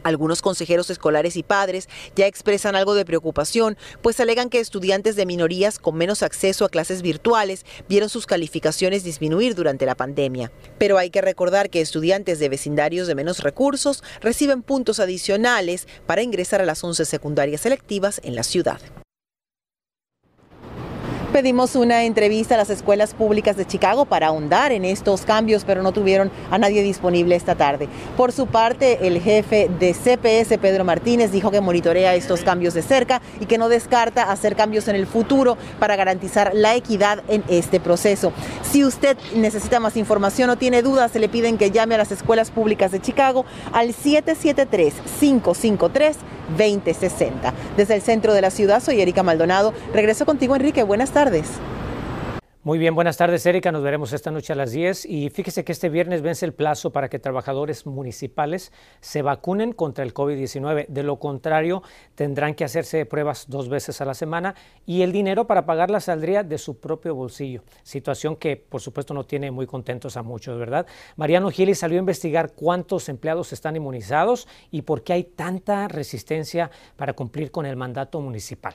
Algunos 0.02 0.42
consejeros 0.42 0.90
escolares 0.90 1.36
y 1.36 1.42
padres 1.42 1.88
ya 2.16 2.26
expresan 2.26 2.76
algo 2.76 2.94
de 2.94 3.04
preocupación, 3.04 3.76
pues 4.02 4.20
alegan 4.20 4.50
que 4.50 4.60
estudiantes 4.60 5.16
de 5.16 5.26
minorías 5.26 5.78
con 5.78 5.96
menos 5.96 6.22
acceso 6.22 6.64
a 6.64 6.68
clases 6.68 7.02
virtuales 7.02 7.64
vieron 7.88 8.08
sus 8.08 8.26
calificaciones 8.26 9.04
disminuir 9.04 9.54
durante 9.54 9.86
la 9.86 9.94
pandemia. 9.94 10.52
Pero 10.78 10.98
hay 10.98 11.10
que 11.10 11.20
recordar 11.20 11.70
que 11.70 11.80
estudiantes 11.80 12.38
de 12.38 12.48
vecindarios 12.48 13.06
de 13.06 13.14
menos 13.14 13.40
recursos 13.40 14.02
reciben 14.20 14.62
puntos 14.62 15.00
adicionales 15.00 15.86
para 16.06 16.22
ingresar 16.22 16.60
a 16.60 16.66
las 16.66 16.82
11 16.82 17.04
secundarias 17.04 17.62
selectivas 17.62 18.20
en 18.24 18.34
la 18.34 18.42
ciudad. 18.42 18.80
Pedimos 21.32 21.76
una 21.76 22.02
entrevista 22.02 22.56
a 22.56 22.58
las 22.58 22.70
escuelas 22.70 23.14
públicas 23.14 23.56
de 23.56 23.64
Chicago 23.64 24.04
para 24.04 24.26
ahondar 24.26 24.72
en 24.72 24.84
estos 24.84 25.20
cambios, 25.20 25.62
pero 25.64 25.80
no 25.80 25.92
tuvieron 25.92 26.28
a 26.50 26.58
nadie 26.58 26.82
disponible 26.82 27.36
esta 27.36 27.54
tarde. 27.54 27.88
Por 28.16 28.32
su 28.32 28.48
parte, 28.48 29.06
el 29.06 29.20
jefe 29.20 29.70
de 29.78 29.94
CPS, 29.94 30.58
Pedro 30.58 30.84
Martínez, 30.84 31.30
dijo 31.30 31.52
que 31.52 31.60
monitorea 31.60 32.16
estos 32.16 32.40
cambios 32.40 32.74
de 32.74 32.82
cerca 32.82 33.22
y 33.38 33.46
que 33.46 33.58
no 33.58 33.68
descarta 33.68 34.32
hacer 34.32 34.56
cambios 34.56 34.88
en 34.88 34.96
el 34.96 35.06
futuro 35.06 35.56
para 35.78 35.94
garantizar 35.94 36.50
la 36.52 36.74
equidad 36.74 37.22
en 37.28 37.44
este 37.46 37.78
proceso. 37.78 38.32
Si 38.68 38.84
usted 38.84 39.16
necesita 39.36 39.78
más 39.78 39.96
información 39.96 40.50
o 40.50 40.58
tiene 40.58 40.82
dudas, 40.82 41.12
se 41.12 41.20
le 41.20 41.28
piden 41.28 41.58
que 41.58 41.70
llame 41.70 41.94
a 41.94 41.98
las 41.98 42.10
escuelas 42.10 42.50
públicas 42.50 42.90
de 42.90 43.00
Chicago 43.00 43.44
al 43.72 43.94
773 43.94 44.94
553 45.20 46.16
2060. 46.58 47.54
Desde 47.76 47.94
el 47.94 48.02
centro 48.02 48.34
de 48.34 48.40
la 48.40 48.50
ciudad, 48.50 48.82
soy 48.82 49.00
Erika 49.00 49.22
Maldonado. 49.22 49.72
Regreso 49.94 50.26
contigo, 50.26 50.56
Enrique. 50.56 50.82
Buenas 50.82 51.12
tardes. 51.12 51.19
Muy 52.62 52.78
bien, 52.78 52.94
buenas 52.94 53.18
tardes, 53.18 53.44
Erika. 53.44 53.70
Nos 53.72 53.82
veremos 53.82 54.14
esta 54.14 54.30
noche 54.30 54.54
a 54.54 54.56
las 54.56 54.72
10. 54.72 55.04
Y 55.04 55.28
fíjese 55.28 55.64
que 55.64 55.72
este 55.72 55.90
viernes 55.90 56.22
vence 56.22 56.46
el 56.46 56.54
plazo 56.54 56.92
para 56.92 57.10
que 57.10 57.18
trabajadores 57.18 57.84
municipales 57.84 58.72
se 59.02 59.20
vacunen 59.20 59.74
contra 59.74 60.02
el 60.02 60.14
COVID-19. 60.14 60.86
De 60.88 61.02
lo 61.02 61.18
contrario, 61.18 61.82
tendrán 62.14 62.54
que 62.54 62.64
hacerse 62.64 63.04
pruebas 63.04 63.50
dos 63.50 63.68
veces 63.68 64.00
a 64.00 64.06
la 64.06 64.14
semana 64.14 64.54
y 64.86 65.02
el 65.02 65.12
dinero 65.12 65.46
para 65.46 65.66
pagarla 65.66 66.00
saldría 66.00 66.42
de 66.42 66.56
su 66.56 66.80
propio 66.80 67.14
bolsillo. 67.14 67.64
Situación 67.82 68.36
que, 68.36 68.56
por 68.56 68.80
supuesto, 68.80 69.12
no 69.12 69.24
tiene 69.24 69.50
muy 69.50 69.66
contentos 69.66 70.16
a 70.16 70.22
muchos, 70.22 70.58
¿verdad? 70.58 70.86
Mariano 71.16 71.50
Gili 71.50 71.74
salió 71.74 71.98
a 71.98 72.00
investigar 72.00 72.52
cuántos 72.52 73.10
empleados 73.10 73.52
están 73.52 73.76
inmunizados 73.76 74.48
y 74.70 74.82
por 74.82 75.02
qué 75.02 75.12
hay 75.12 75.24
tanta 75.24 75.86
resistencia 75.86 76.70
para 76.96 77.12
cumplir 77.12 77.50
con 77.50 77.66
el 77.66 77.76
mandato 77.76 78.22
municipal. 78.22 78.74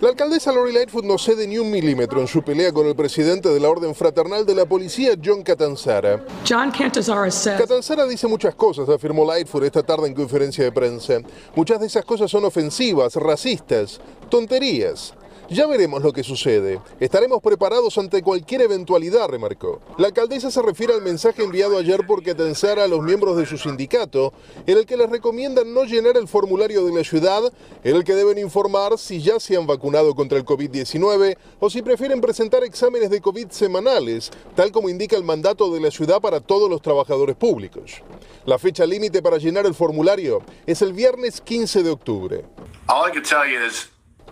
La 0.00 0.08
alcaldesa 0.08 0.52
Lori 0.52 0.72
Lightfoot 0.72 1.04
no 1.04 1.18
cede 1.18 1.46
ni 1.46 1.58
un 1.58 1.70
milímetro 1.70 2.20
en 2.20 2.26
su 2.26 2.42
pelea 2.42 2.72
con 2.72 2.86
el 2.86 2.96
presidente 2.96 3.48
de 3.48 3.60
la 3.60 3.68
Orden 3.68 3.94
Fraternal 3.94 4.46
de 4.46 4.54
la 4.54 4.64
Policía, 4.64 5.12
John 5.22 5.42
Catanzara. 5.42 6.24
John 6.48 6.70
Catanzara 6.70 8.06
dice 8.06 8.26
muchas 8.26 8.54
cosas, 8.54 8.88
afirmó 8.88 9.24
Lightfoot 9.26 9.64
esta 9.64 9.82
tarde 9.82 10.08
en 10.08 10.14
conferencia 10.14 10.64
de 10.64 10.72
prensa. 10.72 11.18
Muchas 11.54 11.80
de 11.80 11.86
esas 11.86 12.04
cosas 12.04 12.30
son 12.30 12.44
ofensivas, 12.44 13.14
racistas, 13.16 14.00
tonterías. 14.30 15.14
Ya 15.50 15.66
veremos 15.66 16.00
lo 16.04 16.12
que 16.12 16.22
sucede. 16.22 16.80
Estaremos 17.00 17.42
preparados 17.42 17.98
ante 17.98 18.22
cualquier 18.22 18.62
eventualidad, 18.62 19.26
remarcó. 19.26 19.80
La 19.98 20.06
alcaldesa 20.06 20.48
se 20.48 20.62
refiere 20.62 20.94
al 20.94 21.02
mensaje 21.02 21.42
enviado 21.42 21.76
ayer 21.76 22.06
por 22.06 22.22
Catanzara 22.22 22.84
a 22.84 22.86
los 22.86 23.02
miembros 23.02 23.36
de 23.36 23.46
su 23.46 23.58
sindicato, 23.58 24.32
en 24.64 24.78
el 24.78 24.86
que 24.86 24.96
les 24.96 25.10
recomiendan 25.10 25.74
no 25.74 25.82
llenar 25.82 26.16
el 26.16 26.28
formulario 26.28 26.84
de 26.84 26.94
la 26.94 27.02
ciudad, 27.02 27.52
en 27.82 27.96
el 27.96 28.04
que 28.04 28.14
deben 28.14 28.38
informar 28.38 28.96
si 28.96 29.20
ya 29.20 29.40
se 29.40 29.56
han 29.56 29.66
vacunado 29.66 30.14
contra 30.14 30.38
el 30.38 30.44
COVID-19 30.44 31.36
o 31.58 31.68
si 31.68 31.82
prefieren 31.82 32.20
presentar 32.20 32.62
exámenes 32.62 33.10
de 33.10 33.20
COVID 33.20 33.48
semanales, 33.50 34.30
tal 34.54 34.70
como 34.70 34.88
indica 34.88 35.16
el 35.16 35.24
mandato 35.24 35.74
de 35.74 35.80
la 35.80 35.90
ciudad 35.90 36.20
para 36.20 36.38
todos 36.38 36.70
los 36.70 36.80
trabajadores 36.80 37.34
públicos. 37.34 38.02
La 38.46 38.60
fecha 38.60 38.86
límite 38.86 39.20
para 39.20 39.38
llenar 39.38 39.66
el 39.66 39.74
formulario 39.74 40.42
es 40.64 40.80
el 40.80 40.92
viernes 40.92 41.40
15 41.40 41.82
de 41.82 41.90
octubre. 41.90 42.44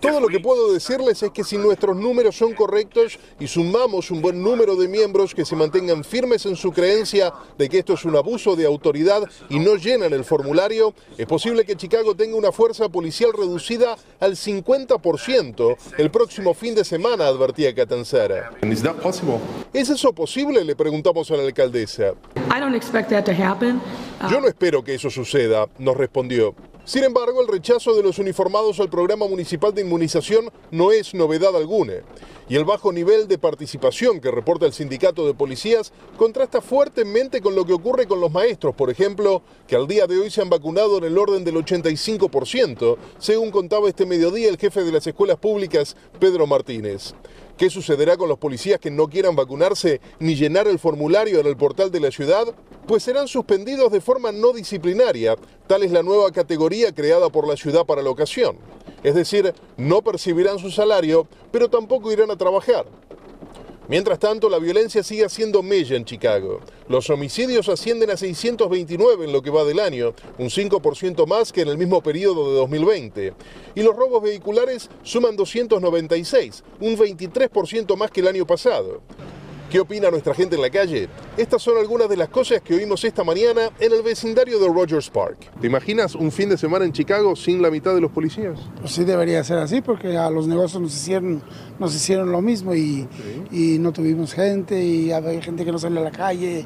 Todo 0.00 0.20
lo 0.20 0.28
que 0.28 0.40
puedo 0.40 0.72
decirles 0.72 1.22
es 1.22 1.30
que 1.30 1.42
si 1.42 1.58
nuestros 1.58 1.96
números 1.96 2.36
son 2.36 2.54
correctos 2.54 3.18
y 3.40 3.46
sumamos 3.46 4.10
un 4.10 4.22
buen 4.22 4.42
número 4.42 4.76
de 4.76 4.86
miembros 4.86 5.34
que 5.34 5.44
se 5.44 5.56
mantengan 5.56 6.04
firmes 6.04 6.46
en 6.46 6.56
su 6.56 6.72
creencia 6.72 7.32
de 7.56 7.68
que 7.68 7.78
esto 7.78 7.94
es 7.94 8.04
un 8.04 8.16
abuso 8.16 8.54
de 8.54 8.64
autoridad 8.64 9.22
y 9.48 9.58
no 9.58 9.76
llenan 9.76 10.12
el 10.12 10.24
formulario, 10.24 10.94
es 11.16 11.26
posible 11.26 11.64
que 11.64 11.76
Chicago 11.76 12.14
tenga 12.14 12.36
una 12.36 12.52
fuerza 12.52 12.88
policial 12.88 13.32
reducida 13.32 13.96
al 14.20 14.36
50% 14.36 15.76
el 15.98 16.10
próximo 16.10 16.54
fin 16.54 16.74
de 16.74 16.84
semana, 16.84 17.26
advertía 17.26 17.74
Catanzara. 17.74 18.52
¿Es 19.72 19.90
eso 19.90 20.12
posible? 20.12 20.64
Le 20.64 20.76
preguntamos 20.76 21.30
a 21.30 21.36
la 21.36 21.42
alcaldesa. 21.42 22.14
Yo 24.30 24.40
no 24.40 24.48
espero 24.48 24.82
que 24.82 24.94
eso 24.94 25.10
suceda, 25.10 25.66
nos 25.78 25.96
respondió. 25.96 26.54
Sin 26.88 27.04
embargo, 27.04 27.42
el 27.42 27.48
rechazo 27.48 27.94
de 27.94 28.02
los 28.02 28.18
uniformados 28.18 28.80
al 28.80 28.88
programa 28.88 29.28
municipal 29.28 29.74
de 29.74 29.82
inmunización 29.82 30.50
no 30.70 30.90
es 30.90 31.12
novedad 31.12 31.54
alguna. 31.54 31.92
Y 32.48 32.56
el 32.56 32.64
bajo 32.64 32.94
nivel 32.94 33.28
de 33.28 33.36
participación 33.36 34.22
que 34.22 34.30
reporta 34.30 34.64
el 34.64 34.72
sindicato 34.72 35.26
de 35.26 35.34
policías 35.34 35.92
contrasta 36.16 36.62
fuertemente 36.62 37.42
con 37.42 37.54
lo 37.54 37.66
que 37.66 37.74
ocurre 37.74 38.06
con 38.06 38.22
los 38.22 38.32
maestros, 38.32 38.74
por 38.74 38.88
ejemplo, 38.88 39.42
que 39.66 39.76
al 39.76 39.86
día 39.86 40.06
de 40.06 40.18
hoy 40.18 40.30
se 40.30 40.40
han 40.40 40.48
vacunado 40.48 40.96
en 40.96 41.04
el 41.04 41.18
orden 41.18 41.44
del 41.44 41.56
85%, 41.56 42.96
según 43.18 43.50
contaba 43.50 43.90
este 43.90 44.06
mediodía 44.06 44.48
el 44.48 44.56
jefe 44.56 44.82
de 44.82 44.92
las 44.92 45.06
escuelas 45.06 45.36
públicas, 45.36 45.94
Pedro 46.18 46.46
Martínez. 46.46 47.12
¿Qué 47.58 47.70
sucederá 47.70 48.16
con 48.16 48.28
los 48.28 48.38
policías 48.38 48.78
que 48.78 48.88
no 48.88 49.08
quieran 49.08 49.34
vacunarse 49.34 50.00
ni 50.20 50.36
llenar 50.36 50.68
el 50.68 50.78
formulario 50.78 51.40
en 51.40 51.46
el 51.48 51.56
portal 51.56 51.90
de 51.90 51.98
la 51.98 52.12
ciudad? 52.12 52.46
Pues 52.86 53.02
serán 53.02 53.26
suspendidos 53.26 53.90
de 53.90 54.00
forma 54.00 54.30
no 54.30 54.52
disciplinaria, 54.52 55.34
tal 55.66 55.82
es 55.82 55.90
la 55.90 56.04
nueva 56.04 56.30
categoría 56.30 56.94
creada 56.94 57.30
por 57.30 57.48
la 57.48 57.56
ciudad 57.56 57.84
para 57.84 58.00
la 58.00 58.10
ocasión. 58.10 58.58
Es 59.02 59.16
decir, 59.16 59.52
no 59.76 60.02
percibirán 60.02 60.60
su 60.60 60.70
salario, 60.70 61.26
pero 61.50 61.68
tampoco 61.68 62.12
irán 62.12 62.30
a 62.30 62.36
trabajar. 62.36 62.86
Mientras 63.88 64.18
tanto, 64.18 64.50
la 64.50 64.58
violencia 64.58 65.02
sigue 65.02 65.24
haciendo 65.24 65.62
mella 65.62 65.96
en 65.96 66.04
Chicago. 66.04 66.60
Los 66.90 67.08
homicidios 67.08 67.70
ascienden 67.70 68.10
a 68.10 68.18
629 68.18 69.24
en 69.24 69.32
lo 69.32 69.40
que 69.40 69.48
va 69.48 69.64
del 69.64 69.80
año, 69.80 70.12
un 70.36 70.50
5% 70.50 71.26
más 71.26 71.54
que 71.54 71.62
en 71.62 71.68
el 71.68 71.78
mismo 71.78 72.02
periodo 72.02 72.50
de 72.50 72.56
2020. 72.58 73.32
Y 73.74 73.82
los 73.82 73.96
robos 73.96 74.22
vehiculares 74.22 74.90
suman 75.02 75.36
296, 75.36 76.64
un 76.80 76.98
23% 76.98 77.96
más 77.96 78.10
que 78.10 78.20
el 78.20 78.28
año 78.28 78.46
pasado. 78.46 79.00
¿Qué 79.70 79.80
opina 79.80 80.10
nuestra 80.10 80.32
gente 80.32 80.56
en 80.56 80.62
la 80.62 80.70
calle? 80.70 81.10
Estas 81.36 81.60
son 81.60 81.76
algunas 81.76 82.08
de 82.08 82.16
las 82.16 82.30
cosas 82.30 82.62
que 82.62 82.74
oímos 82.74 83.04
esta 83.04 83.22
mañana 83.22 83.68
en 83.78 83.92
el 83.92 84.02
vecindario 84.02 84.58
de 84.58 84.66
Rogers 84.66 85.10
Park. 85.10 85.36
¿Te 85.60 85.66
imaginas 85.66 86.14
un 86.14 86.32
fin 86.32 86.48
de 86.48 86.56
semana 86.56 86.86
en 86.86 86.92
Chicago 86.92 87.36
sin 87.36 87.60
la 87.60 87.70
mitad 87.70 87.94
de 87.94 88.00
los 88.00 88.10
policías? 88.10 88.58
Pues 88.80 88.92
sí 88.92 89.04
debería 89.04 89.44
ser 89.44 89.58
así 89.58 89.82
porque 89.82 90.16
a 90.16 90.30
los 90.30 90.48
negocios 90.48 90.80
nos 90.80 90.94
hicieron, 90.94 91.42
nos 91.78 91.94
hicieron 91.94 92.32
lo 92.32 92.40
mismo 92.40 92.74
y, 92.74 93.06
y 93.52 93.78
no 93.78 93.92
tuvimos 93.92 94.32
gente 94.32 94.82
y 94.82 95.12
había 95.12 95.42
gente 95.42 95.66
que 95.66 95.72
no 95.72 95.78
sale 95.78 96.00
a 96.00 96.02
la 96.02 96.12
calle 96.12 96.64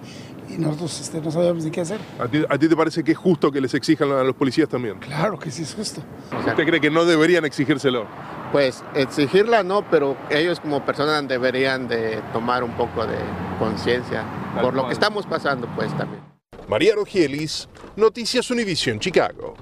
y 0.48 0.58
nosotros 0.58 1.00
este, 1.00 1.20
no 1.20 1.32
sabíamos 1.32 1.64
ni 1.64 1.72
qué 1.72 1.80
hacer. 1.80 1.98
¿A 2.20 2.28
ti, 2.28 2.44
¿A 2.48 2.56
ti, 2.56 2.68
te 2.68 2.76
parece 2.76 3.02
que 3.02 3.12
es 3.12 3.18
justo 3.18 3.50
que 3.50 3.60
les 3.60 3.74
exijan 3.74 4.12
a 4.12 4.22
los 4.22 4.36
policías 4.36 4.68
también? 4.68 4.98
Claro 5.00 5.40
que 5.40 5.50
sí 5.50 5.62
es 5.62 5.74
justo. 5.74 6.02
¿Usted 6.46 6.64
cree 6.64 6.80
que 6.80 6.90
no 6.90 7.04
deberían 7.04 7.44
exigírselo? 7.44 8.06
Pues 8.52 8.84
exigirla 8.94 9.62
no, 9.62 9.82
pero 9.90 10.14
ellos 10.28 10.60
como 10.60 10.84
personas 10.84 11.26
deberían 11.26 11.88
de 11.88 12.20
tomar 12.34 12.62
un 12.62 12.72
poco 12.72 13.06
de 13.06 13.16
conciencia 13.58 14.24
por 14.60 14.74
lo 14.74 14.86
que 14.86 14.92
estamos 14.92 15.24
pasando 15.24 15.66
pues 15.74 15.96
también. 15.96 16.22
Mariano 16.68 17.04
Gielis, 17.06 17.66
Noticias 17.96 18.50
Univision, 18.50 19.00
Chicago. 19.00 19.54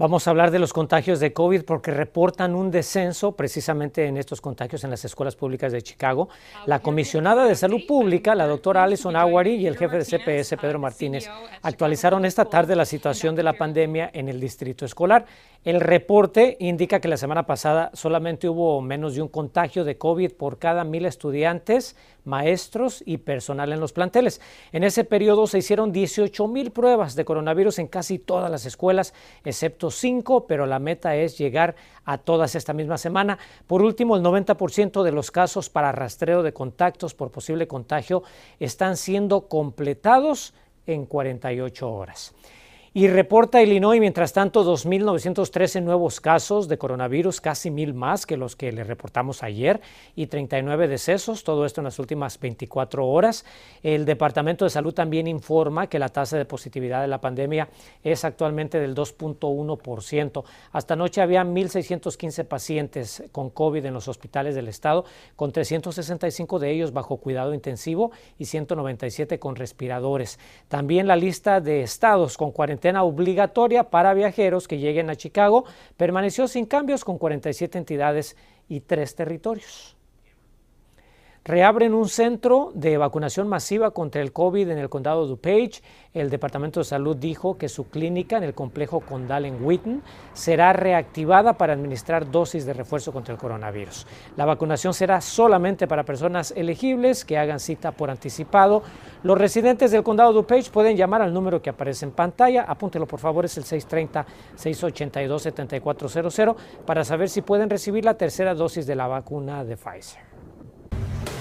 Vamos 0.00 0.28
a 0.28 0.30
hablar 0.30 0.52
de 0.52 0.60
los 0.60 0.72
contagios 0.72 1.18
de 1.18 1.32
COVID 1.32 1.64
porque 1.64 1.90
reportan 1.90 2.54
un 2.54 2.70
descenso 2.70 3.32
precisamente 3.32 4.06
en 4.06 4.16
estos 4.16 4.40
contagios 4.40 4.84
en 4.84 4.90
las 4.90 5.04
escuelas 5.04 5.34
públicas 5.34 5.72
de 5.72 5.82
Chicago. 5.82 6.28
La 6.66 6.78
comisionada 6.78 7.44
de 7.46 7.56
salud 7.56 7.80
pública, 7.84 8.36
la 8.36 8.46
doctora 8.46 8.84
Alison 8.84 9.16
Awari, 9.16 9.56
y 9.56 9.66
el 9.66 9.76
jefe 9.76 9.98
de 9.98 10.04
CPS, 10.04 10.56
Pedro 10.56 10.78
Martínez, 10.78 11.28
actualizaron 11.62 12.24
esta 12.24 12.44
tarde 12.44 12.76
la 12.76 12.84
situación 12.84 13.34
de 13.34 13.42
la 13.42 13.54
pandemia 13.54 14.08
en 14.14 14.28
el 14.28 14.38
distrito 14.38 14.84
escolar. 14.84 15.26
El 15.64 15.80
reporte 15.80 16.56
indica 16.60 17.00
que 17.00 17.08
la 17.08 17.16
semana 17.16 17.44
pasada 17.44 17.90
solamente 17.92 18.48
hubo 18.48 18.80
menos 18.80 19.16
de 19.16 19.22
un 19.22 19.28
contagio 19.28 19.84
de 19.84 19.98
COVID 19.98 20.32
por 20.34 20.58
cada 20.58 20.84
mil 20.84 21.04
estudiantes, 21.04 21.96
maestros 22.24 23.02
y 23.04 23.18
personal 23.18 23.72
en 23.72 23.80
los 23.80 23.92
planteles. 23.92 24.40
En 24.70 24.84
ese 24.84 25.02
periodo 25.02 25.48
se 25.48 25.58
hicieron 25.58 25.90
18 25.90 26.46
mil 26.46 26.70
pruebas 26.70 27.16
de 27.16 27.24
coronavirus 27.24 27.80
en 27.80 27.88
casi 27.88 28.20
todas 28.20 28.52
las 28.52 28.66
escuelas, 28.66 29.14
excepto 29.44 29.90
cinco, 29.90 30.46
pero 30.46 30.64
la 30.64 30.78
meta 30.78 31.16
es 31.16 31.36
llegar 31.36 31.74
a 32.04 32.18
todas 32.18 32.54
esta 32.54 32.72
misma 32.72 32.96
semana. 32.96 33.36
Por 33.66 33.82
último, 33.82 34.16
el 34.16 34.22
90% 34.22 35.02
de 35.02 35.12
los 35.12 35.32
casos 35.32 35.68
para 35.68 35.90
rastreo 35.90 36.44
de 36.44 36.52
contactos 36.52 37.14
por 37.14 37.32
posible 37.32 37.66
contagio 37.66 38.22
están 38.60 38.96
siendo 38.96 39.48
completados 39.48 40.54
en 40.86 41.04
48 41.04 41.90
horas. 41.92 42.32
Y 42.94 43.06
reporta 43.08 43.62
Illinois, 43.62 44.00
mientras 44.00 44.32
tanto, 44.32 44.64
2.913 44.64 45.82
nuevos 45.82 46.20
casos 46.20 46.68
de 46.68 46.78
coronavirus, 46.78 47.40
casi 47.40 47.70
mil 47.70 47.92
más 47.92 48.24
que 48.24 48.38
los 48.38 48.56
que 48.56 48.72
le 48.72 48.82
reportamos 48.82 49.42
ayer, 49.42 49.80
y 50.16 50.26
39 50.26 50.88
decesos, 50.88 51.44
todo 51.44 51.66
esto 51.66 51.82
en 51.82 51.84
las 51.84 51.98
últimas 51.98 52.40
24 52.40 53.06
horas. 53.06 53.44
El 53.82 54.06
Departamento 54.06 54.64
de 54.64 54.70
Salud 54.70 54.94
también 54.94 55.26
informa 55.26 55.88
que 55.88 55.98
la 55.98 56.08
tasa 56.08 56.38
de 56.38 56.46
positividad 56.46 57.02
de 57.02 57.08
la 57.08 57.20
pandemia 57.20 57.68
es 58.02 58.24
actualmente 58.24 58.80
del 58.80 58.94
2.1%. 58.94 60.44
Hasta 60.72 60.94
anoche 60.94 61.20
había 61.20 61.44
1.615 61.44 62.44
pacientes 62.44 63.22
con 63.32 63.50
COVID 63.50 63.84
en 63.84 63.94
los 63.94 64.08
hospitales 64.08 64.54
del 64.54 64.68
estado, 64.68 65.04
con 65.36 65.52
365 65.52 66.58
de 66.58 66.70
ellos 66.70 66.92
bajo 66.92 67.18
cuidado 67.18 67.52
intensivo 67.52 68.12
y 68.38 68.46
197 68.46 69.38
con 69.38 69.56
respiradores. 69.56 70.38
También 70.68 71.06
la 71.06 71.16
lista 71.16 71.60
de 71.60 71.82
estados 71.82 72.36
con 72.36 72.50
cuarentena 72.78 73.02
obligatoria 73.02 73.90
para 73.90 74.14
viajeros 74.14 74.68
que 74.68 74.78
lleguen 74.78 75.10
a 75.10 75.16
Chicago 75.16 75.64
permaneció 75.96 76.46
sin 76.46 76.64
cambios 76.64 77.04
con 77.04 77.18
47 77.18 77.76
entidades 77.76 78.36
y 78.68 78.80
tres 78.80 79.16
territorios 79.16 79.97
reabren 81.48 81.94
un 81.94 82.08
centro 82.10 82.70
de 82.74 82.98
vacunación 82.98 83.48
masiva 83.48 83.92
contra 83.92 84.20
el 84.20 84.34
COVID 84.34 84.68
en 84.68 84.76
el 84.76 84.90
condado 84.90 85.26
DuPage. 85.26 85.80
El 86.12 86.28
Departamento 86.28 86.80
de 86.80 86.84
Salud 86.84 87.16
dijo 87.16 87.56
que 87.56 87.70
su 87.70 87.88
clínica 87.88 88.36
en 88.36 88.44
el 88.44 88.52
complejo 88.52 89.00
condal 89.00 89.46
en 89.46 89.64
Wheaton 89.64 90.02
será 90.34 90.74
reactivada 90.74 91.54
para 91.54 91.72
administrar 91.72 92.30
dosis 92.30 92.66
de 92.66 92.74
refuerzo 92.74 93.12
contra 93.12 93.32
el 93.32 93.40
coronavirus. 93.40 94.06
La 94.36 94.44
vacunación 94.44 94.92
será 94.92 95.22
solamente 95.22 95.86
para 95.86 96.04
personas 96.04 96.52
elegibles 96.54 97.24
que 97.24 97.38
hagan 97.38 97.60
cita 97.60 97.92
por 97.92 98.10
anticipado. 98.10 98.82
Los 99.22 99.38
residentes 99.38 99.90
del 99.90 100.02
condado 100.02 100.34
DuPage 100.34 100.70
pueden 100.70 100.98
llamar 100.98 101.22
al 101.22 101.32
número 101.32 101.62
que 101.62 101.70
aparece 101.70 102.04
en 102.04 102.10
pantalla. 102.10 102.64
Apúntelo 102.64 103.06
por 103.06 103.20
favor, 103.20 103.46
es 103.46 103.56
el 103.56 103.64
630-682-7400 103.64 106.56
para 106.84 107.04
saber 107.04 107.30
si 107.30 107.40
pueden 107.40 107.70
recibir 107.70 108.04
la 108.04 108.18
tercera 108.18 108.52
dosis 108.52 108.86
de 108.86 108.96
la 108.96 109.06
vacuna 109.06 109.64
de 109.64 109.78
Pfizer. 109.78 110.28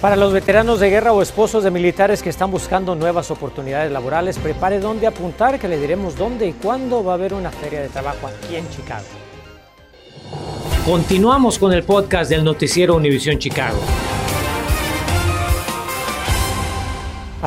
Para 0.02 0.16
los 0.16 0.32
veteranos 0.32 0.80
de 0.80 0.92
guerra 0.92 1.12
o 1.12 1.24
esposos 1.24 1.64
de 1.64 1.72
militares 1.72 2.22
que 2.22 2.30
están 2.30 2.52
buscando 2.52 2.94
nuevas 2.94 3.32
oportunidades 3.32 3.92
laborales, 3.92 4.38
prepare 4.38 4.80
dónde 4.80 5.08
apuntar, 5.08 5.60
que 5.60 5.68
le 5.68 5.80
diremos 5.80 6.16
dónde 6.16 6.48
y 6.48 6.54
cuándo 6.54 7.04
va 7.04 7.14
a 7.14 7.16
haber 7.16 7.34
una 7.34 7.50
feria 7.50 7.82
de 7.82 7.90
trabajo 7.90 8.28
aquí 8.28 8.58
en 8.58 8.70
Chicago. 8.70 9.06
Continuamos 10.86 11.58
con 11.58 11.74
el 11.74 11.84
podcast 11.84 12.30
del 12.30 12.44
noticiero 12.44 12.96
Univisión 12.96 13.40
Chicago. 13.40 13.80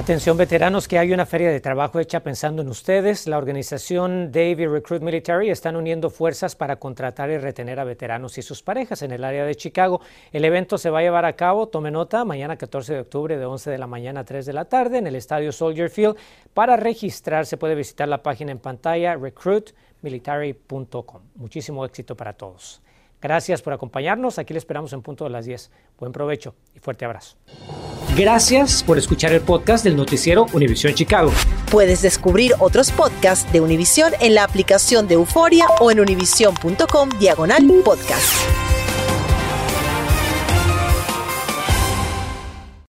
Atención 0.00 0.38
veteranos, 0.38 0.88
que 0.88 0.98
hay 0.98 1.12
una 1.12 1.26
feria 1.26 1.50
de 1.50 1.60
trabajo 1.60 2.00
hecha 2.00 2.20
pensando 2.20 2.62
en 2.62 2.68
ustedes. 2.68 3.26
La 3.26 3.36
organización 3.36 4.32
Davy 4.32 4.66
Recruit 4.66 5.02
Military 5.02 5.50
están 5.50 5.76
uniendo 5.76 6.08
fuerzas 6.08 6.56
para 6.56 6.76
contratar 6.76 7.28
y 7.28 7.36
retener 7.36 7.78
a 7.78 7.84
veteranos 7.84 8.38
y 8.38 8.42
sus 8.42 8.62
parejas 8.62 9.02
en 9.02 9.12
el 9.12 9.24
área 9.24 9.44
de 9.44 9.54
Chicago. 9.54 10.00
El 10.32 10.46
evento 10.46 10.78
se 10.78 10.88
va 10.88 11.00
a 11.00 11.02
llevar 11.02 11.26
a 11.26 11.36
cabo, 11.36 11.68
tome 11.68 11.90
nota, 11.90 12.24
mañana 12.24 12.56
14 12.56 12.94
de 12.94 13.00
octubre 13.00 13.36
de 13.36 13.44
11 13.44 13.68
de 13.68 13.76
la 13.76 13.86
mañana 13.86 14.20
a 14.20 14.24
3 14.24 14.46
de 14.46 14.54
la 14.54 14.64
tarde 14.64 14.96
en 14.96 15.06
el 15.06 15.16
estadio 15.16 15.52
Soldier 15.52 15.90
Field. 15.90 16.16
Para 16.54 16.78
registrarse 16.78 17.58
puede 17.58 17.74
visitar 17.74 18.08
la 18.08 18.22
página 18.22 18.52
en 18.52 18.58
pantalla 18.58 19.16
recruitmilitary.com. 19.16 21.20
Muchísimo 21.34 21.84
éxito 21.84 22.16
para 22.16 22.32
todos. 22.32 22.80
Gracias 23.20 23.62
por 23.62 23.72
acompañarnos. 23.72 24.38
Aquí 24.38 24.54
le 24.54 24.58
esperamos 24.58 24.92
en 24.92 25.02
punto 25.02 25.24
de 25.24 25.30
las 25.30 25.44
10. 25.44 25.70
Buen 25.98 26.12
provecho 26.12 26.54
y 26.74 26.78
fuerte 26.78 27.04
abrazo. 27.04 27.36
Gracias 28.16 28.82
por 28.82 28.98
escuchar 28.98 29.32
el 29.32 29.40
podcast 29.40 29.84
del 29.84 29.96
noticiero 29.96 30.46
Univisión 30.52 30.94
Chicago. 30.94 31.30
Puedes 31.70 32.02
descubrir 32.02 32.52
otros 32.58 32.90
podcasts 32.90 33.50
de 33.52 33.60
Univisión 33.60 34.12
en 34.20 34.34
la 34.34 34.44
aplicación 34.44 35.06
de 35.06 35.14
Euforia 35.14 35.66
o 35.80 35.90
en 35.90 36.00
univision.com 36.00 37.10
diagonal 37.18 37.64
podcast. 37.84 38.69